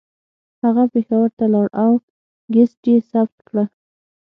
هغه 0.63 0.83
پېښور 0.93 1.29
ته 1.37 1.45
لاړ 1.53 1.67
او 1.83 1.91
کیسټ 2.51 2.81
یې 2.89 2.97
ثبت 3.11 3.37
کړه 3.47 3.63